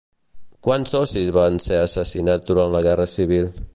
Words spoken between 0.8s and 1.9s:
socis van ser